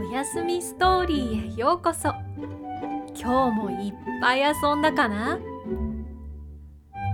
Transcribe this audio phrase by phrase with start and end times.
[0.00, 2.08] おやすみストーリーへようこそ。
[3.14, 5.38] 今日もいっぱい遊んだかな？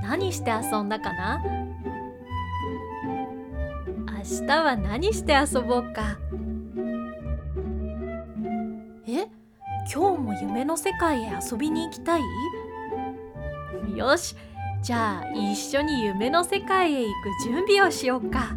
[0.04, 1.42] 何して遊んだかな？
[4.06, 6.16] 明日は何して遊ぼうか？
[9.08, 9.26] え？
[9.92, 12.22] 今日も夢の世界へ遊びに行きたい？
[13.96, 14.36] よし。
[14.80, 17.08] じゃあ一緒に夢の世界へ行
[17.42, 18.56] く準備をしようか。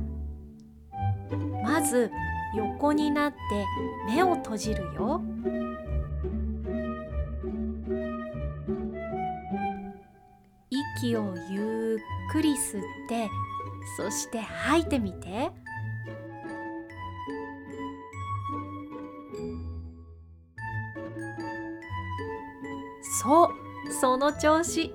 [1.64, 2.12] まず
[2.56, 3.38] 横になって
[4.08, 5.22] 目を閉じるよ。
[10.70, 11.98] 息をゆ
[12.30, 13.30] っくり吸って
[13.98, 15.52] そして吐いてみて。
[23.22, 24.94] そうその調子。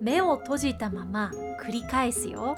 [0.00, 1.30] 目を閉じたまま
[1.62, 2.56] 繰り返すよ。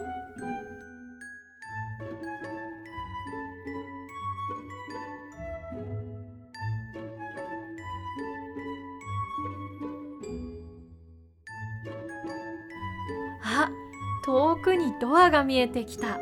[15.31, 16.21] が見えてきた。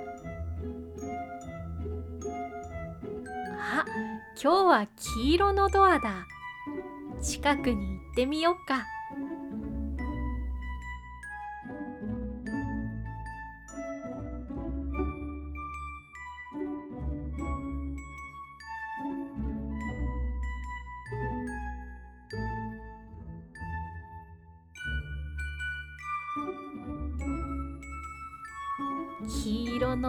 [3.58, 3.84] あ
[4.42, 6.26] 今日は黄色のドアだ。
[7.22, 8.84] 近くに行ってみようか。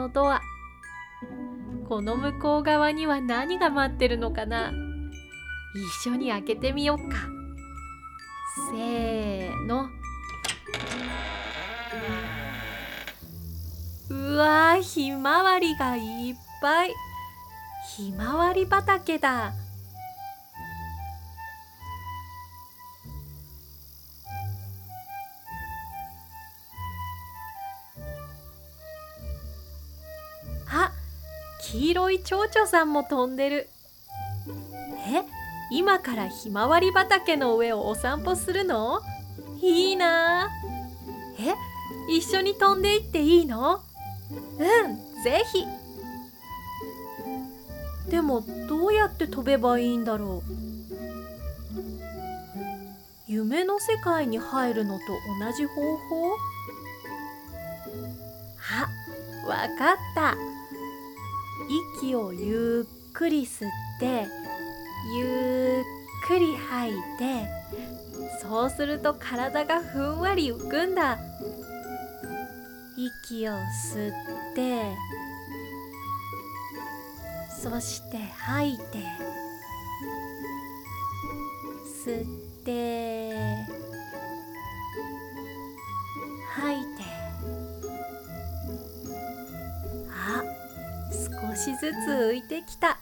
[0.07, 0.41] のドア
[1.89, 4.73] この向こう側には何が待ってるのかな。
[6.03, 7.15] 一緒に開けてみようか。
[8.71, 9.89] せーの。
[14.09, 16.93] うわーひまわりがいっぱい。
[17.95, 19.53] ひまわり畑だ。
[31.71, 33.69] 黄色い蝶々さんも飛んでる。
[35.13, 35.23] え？
[35.69, 39.01] 今からひまわり畑の上をお散歩するの？
[39.61, 40.49] いいな。
[41.37, 41.53] え？
[42.09, 43.81] 一緒に飛んでいっていいの？
[44.31, 45.65] うんぜひ。
[48.09, 50.51] でもどうやって飛べばいいんだろう？
[53.27, 55.03] 夢の世界に入るのと
[55.45, 56.31] 同じ方法？
[58.71, 58.87] あ
[59.45, 60.37] わかった。
[61.99, 63.69] 息をゆっくり吸っ
[63.99, 64.25] て
[65.15, 67.47] ゆっくり吐いて
[68.41, 71.17] そうすると体がふんわり浮くんだ。
[72.97, 73.51] 息を
[73.93, 74.13] 吸っ
[74.55, 74.95] て
[77.61, 78.83] そして吐いて
[82.05, 83.33] 吸って
[86.55, 86.96] 吐いて
[91.67, 92.97] しずつ浮いてきた。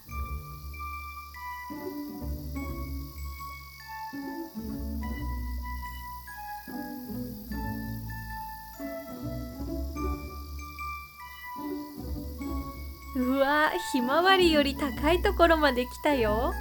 [13.16, 16.52] うわひまわりより高いところまで来たよ。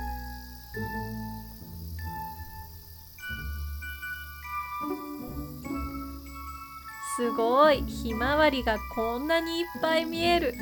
[7.17, 10.55] すごいひまわりがこんなにいっぱい見える。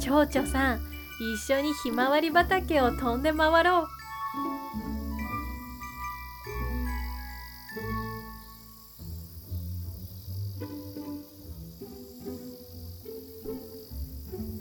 [0.00, 0.80] 蝶々さん
[1.20, 3.86] 一緒にひまわり畑を飛んで回ろう。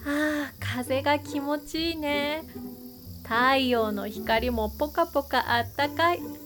[0.06, 2.44] あ風が気持ちいいね。
[3.24, 6.39] 太陽の光もポカポカあったかい。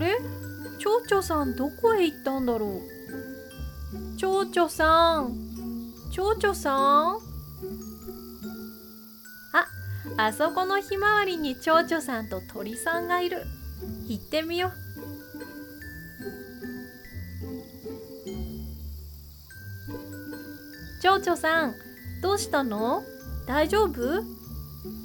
[0.00, 0.18] れ？
[0.78, 4.16] 蝶々さんどこへ行ったんだろう？
[4.16, 5.36] 蝶々さん。
[6.10, 6.72] 蝶々さ
[7.12, 7.18] ん？
[9.52, 9.66] あ
[10.16, 13.44] あそこのひまわりに蝶々さんと鳥さんがいる。
[14.08, 14.72] 行ってみよう。
[21.02, 21.74] 蝶々さん
[22.22, 23.02] どうしたの？
[23.46, 24.22] 大丈夫？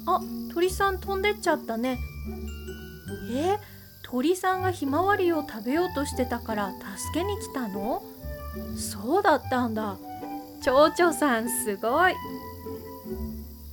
[0.06, 0.20] あ
[0.52, 1.98] 鳥さん飛んでっちゃったね。
[3.30, 3.58] え？
[4.16, 8.02] 鳥さんがひまわりを食べようとしてたから助けに来たの？
[8.74, 9.98] そうだったんだ。
[10.62, 12.14] 蝶々さんすごい。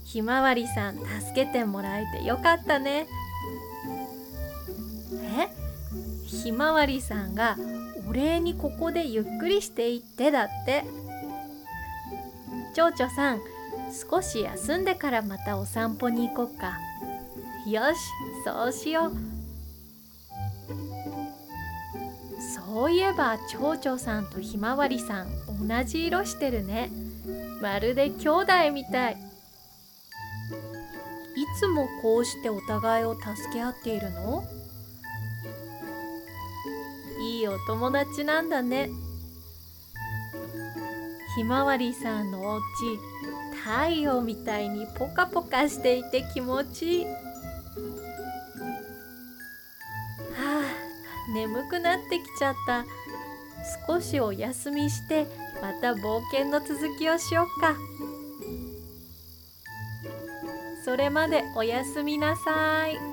[0.03, 3.07] ひまわりさん助けてもらえてよかったね。
[5.13, 5.47] え？
[6.25, 7.55] ひまわりさんが
[8.05, 10.83] お礼にここでゆっくりしていってだって。
[12.75, 13.39] 蝶々さん
[14.11, 16.79] 少し休んでからまたお散歩に行こっか。
[17.65, 17.97] よし
[18.43, 19.32] そうしよう。
[22.73, 25.27] そういえば蝶々さんとひまわりさん
[25.67, 26.89] 同じ色してるね。
[27.61, 29.13] まるで兄弟みたい。
[29.13, 29.17] い
[31.59, 34.43] つもこうしてお互いを助け合っているの？
[37.21, 38.89] いいお友達なんだね。
[41.35, 42.61] ひまわりさんのお家
[43.85, 47.05] 太陽みたいにポカポカしていて気持ちいい。
[51.33, 52.85] 眠くなってきちゃった
[53.87, 55.25] 少しお休みして
[55.61, 57.75] また冒険の続きをしよっか
[60.83, 62.97] それまでおやすみなさい。「